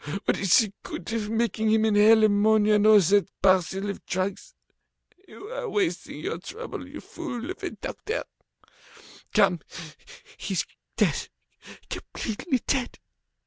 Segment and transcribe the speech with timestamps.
[0.25, 4.55] What is the good of making him inhale ammonia and all that parcel of drugs?
[5.27, 8.23] You are wasting your trouble, you fool of a doctor!
[9.31, 9.59] Come,
[10.39, 10.65] he's
[10.97, 11.29] dead,
[11.87, 12.97] completely dead.